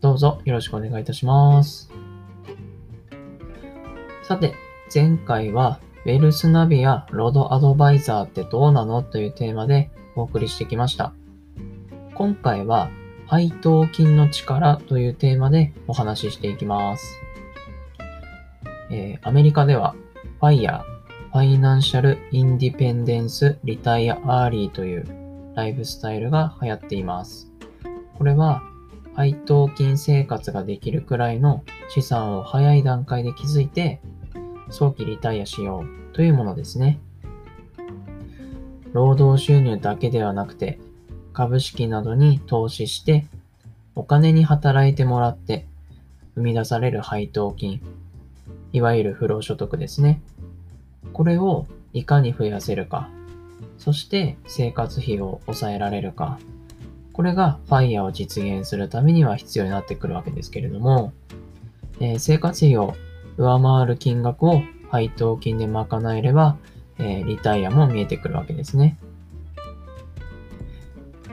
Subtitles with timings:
[0.00, 1.90] どうぞよろしくお願いいたします。
[4.22, 4.54] さて、
[4.94, 11.12] 前回は、ウェルスナビやロードアドバイザーってどうなのというテーマでお送りしてきました。
[12.14, 12.90] 今回は、
[13.26, 17.20] 配当金の力というテーマでお話ししていきます。
[18.90, 19.94] えーアメリカでは、
[20.40, 20.82] FIRE、
[21.32, 25.04] Financial Independence Retire Early という
[25.54, 27.52] ライフスタイルが流行っています。
[28.16, 28.62] これは、
[29.14, 34.00] 配当金生活ができるくらいの資産を早い段階で築いて、
[34.70, 37.00] 早期リタイアしようというものですね。
[38.92, 40.78] 労働収入だけではなくて、
[41.32, 43.26] 株式などに投資して、
[43.94, 45.66] お金に働いてもらって、
[46.34, 47.80] 生み出される配当金、
[48.72, 50.22] いわゆる不労所得ですね。
[51.12, 53.10] これをいかに増やせるか、
[53.78, 56.38] そして生活費を抑えられるか、
[57.20, 61.12] これが FIRE を実現するためには必要になってくるわけですけれども、
[62.00, 62.94] えー生活費を
[63.36, 66.56] 上回る金額を配当金で賄えれば、
[66.98, 68.96] えーリタイアも見えてくるわけですね。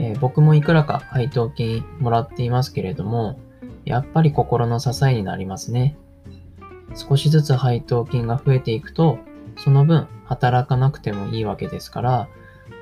[0.00, 3.38] えー僕もいくらか配当金もらっていますけれども、
[3.84, 5.96] やっぱり心の支えになりますね。
[6.96, 9.20] 少しずつ配当金が増えていくと、
[9.56, 12.28] その分働かなくてもいいわけですから、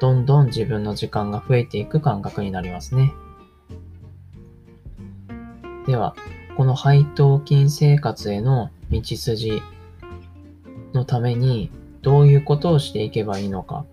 [0.00, 3.12] どんどん自分の時間が増えていく感覚になりますね。
[5.86, 6.14] では、
[6.56, 9.62] この配当金生活への道筋
[10.92, 11.70] のために
[12.02, 13.84] どういうことをしていけばいいのか、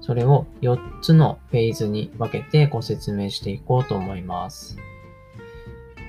[0.00, 4.76] それを4つのフェーズに分けてご説明していこうと思います。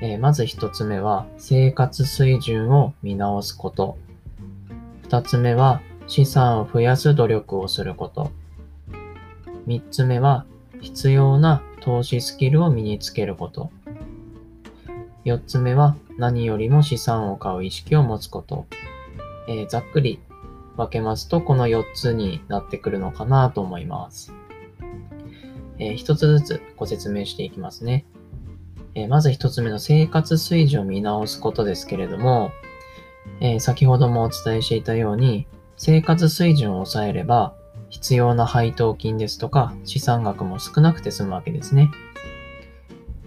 [0.01, 3.97] えーまず1つ目は生活水準を見直すこと。
[5.07, 8.31] 2つ目は資産を増やす努力をすること。
[9.67, 10.45] 3つ目は
[10.81, 13.71] 必要な投資スキルを身につけること。
[15.25, 18.65] 4つ目は何よりも資産を買う意識を持つこと。
[19.47, 20.19] えーざっくり
[20.77, 24.33] 分けますとこの4つになってくるのかなと思います。
[25.79, 28.05] えー一つずつご説明していきますね。
[28.95, 32.51] えーまず一つ目の生活水準を見直すことですけれども、
[33.39, 35.47] えー先ほどもお伝えしていたように、
[35.77, 37.55] 生活水準を抑えれば、
[37.93, 41.91] 必要な配当金ですとか資産額も少なくて済むわけですね。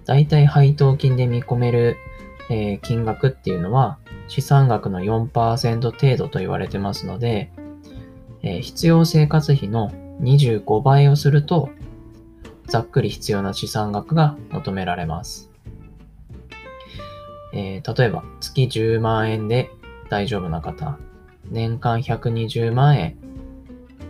[0.05, 1.97] だいたい配当金で見込める、
[2.51, 7.53] えー金額っていうのは資産額の4%程度と言われてますので、
[8.43, 11.69] えー必要生活費の25倍をすると、
[12.67, 15.49] ざっくり必要な資産額が求められます。
[17.55, 19.71] えー例えば、月10万円で
[20.11, 20.99] 大丈夫な方、
[21.53, 23.17] 年間120万円、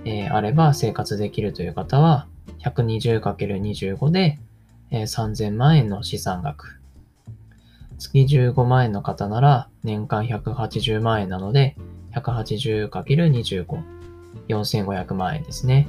[0.07, 2.29] えーあれば生活できるという方は、
[2.61, 4.39] 120×25 で、
[4.93, 6.79] えー3000万円の資産額。
[7.99, 11.77] 月15万円の方なら年間180万円なので
[12.15, 13.67] 180×25、
[14.49, 15.89] 4500万円ですね。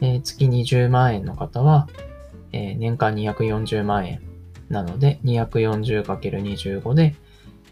[0.00, 1.86] えー月20万円の方は、
[2.52, 4.20] えー年間240万円
[4.68, 7.14] なので 240×25 で、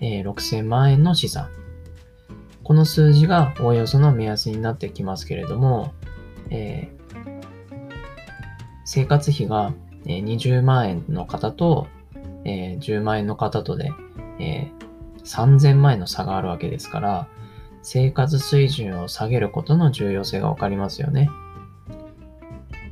[0.01, 1.49] えー6000万円の資産。
[2.69, 5.95] この数字がおおよその目安になってきますけれども、
[6.51, 6.99] えー
[8.85, 9.73] 生活費が
[10.05, 11.87] 20万円の方と、
[12.45, 13.91] えー10万円の方とで、
[14.39, 17.29] えー3000万円の差があるわけですから、
[17.83, 21.31] 生活水準を下げることの重要性がわかりますよね。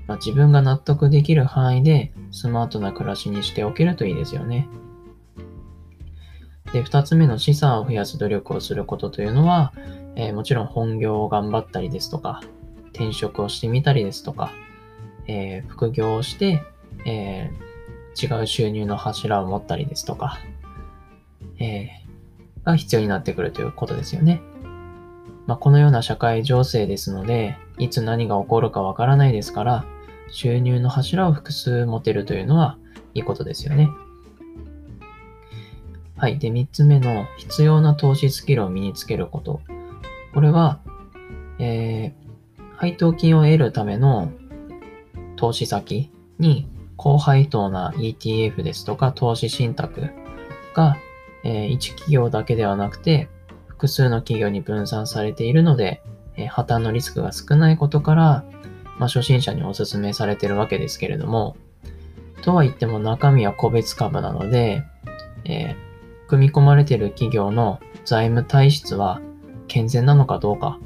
[0.06, 4.70] まあ、自分が納得できる範囲でスマートな暮らしにしておけるといいですよね。
[6.72, 9.72] で、二つ目の資産を増やす努力をすることというのは、
[10.16, 12.40] えーもちろん本業を頑張ったりですとか、
[12.92, 14.52] 転職をしてみたりですとか、
[15.26, 16.62] えー副業をして、
[17.04, 17.66] えー
[18.18, 20.38] 違う収入の柱を持ったりですとか、
[21.60, 21.90] え
[22.64, 24.40] が必要になってくるということですよね。
[25.46, 29.84] まあ、このような社会情勢ですので、いつ何が起こるかわからないですから、
[30.30, 32.78] 収入の柱を複数持てるというのは
[33.14, 33.88] いいことですよね。
[36.16, 36.38] はい。
[36.38, 39.60] で、三つ目の必要な投資スキルを身につけること。
[40.34, 40.80] これは、
[41.58, 42.26] えー
[42.76, 44.30] 配当金を得るための
[45.36, 50.10] 投資先に高配当な ETF ですとか投資信託
[50.74, 50.96] が、
[51.42, 53.28] えー、1企業だけではなくて
[53.66, 56.02] 複数の企業に分散されているので、
[56.36, 58.44] えー、破綻のリスクが少ないことから、
[58.98, 61.56] まあ、初心者にお勧めされているわけですけれども、
[62.42, 64.82] とは言っても中身は個別株なので、
[65.44, 65.76] えー、
[66.28, 69.20] 組み込まれている企業の財務体質は
[69.68, 70.78] 健全なのかどうか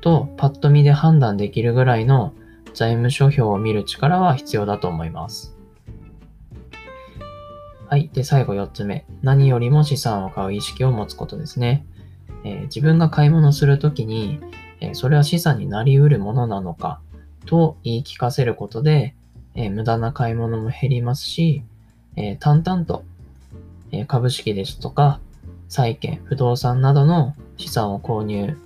[0.00, 2.32] とパッと見で判断できるぐらいの
[2.74, 5.56] 財務諸表を見る力は必要だと思います。
[7.88, 8.08] はい。
[8.12, 9.04] で、最後4つ目。
[9.20, 11.84] 何よりも資産を買う意識を持つことですね。
[12.44, 14.38] えー、自分が買い物するときに、
[14.80, 17.00] えー、それは資産になり得るものなのか
[17.46, 19.16] と言い聞かせることで、
[19.56, 21.64] えー、無駄な買い物も減りますし、
[22.16, 23.04] え淡々と、
[23.92, 25.20] え株式ですとか、
[25.68, 28.56] 債券、不動産などの資産を購入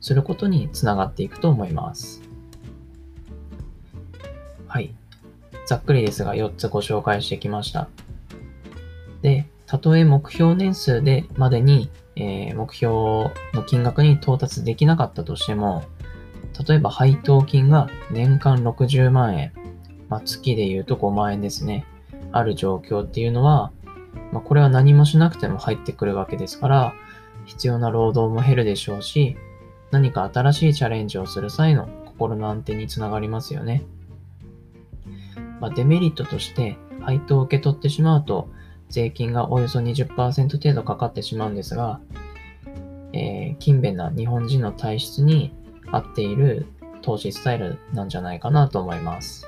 [0.00, 2.22] することにつながっていくと思います。
[4.66, 4.94] はい。
[5.66, 7.88] ざっくりですが4つご紹介してきました。
[9.22, 12.90] で、たとえ目標年数でまでに、えー、目標
[13.52, 15.84] の金額に到達できなかったとしても、
[16.66, 19.52] 例えば配当金が年間60万円、
[20.08, 21.84] まあ、月で言うと5万円ですね、
[22.32, 23.72] ある状況っていうのは、
[24.32, 26.94] まあ、これは何もしなくても入ってくるわけですから、
[27.44, 29.36] 必要な労働も減るでしょうし、
[29.90, 33.84] 何か新しいチャレンジをする際の心の安定につながりますよね。
[35.60, 38.48] まあ、デメリットとして配当を受け取ってしまうと
[38.90, 42.00] 税金がおよそ20%程度かかってしまうんですが、
[43.12, 45.52] えー、勤勉な日本人の体質に
[45.90, 46.66] 合っている
[47.02, 49.46] 投資スタイルなんじゃないかなと思います。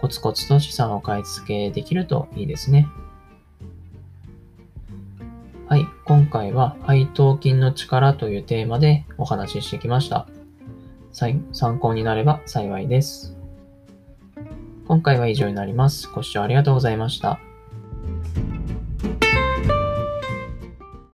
[0.00, 2.86] コツコツと資産を買い付けできるといいですね。
[6.18, 10.26] 今回は配当金の力というテーマでお話ししてきました。
[11.12, 13.36] 参考になれば幸いです。
[14.88, 16.08] 今回は以上になります。
[16.08, 17.38] ご視聴ありがとうございました。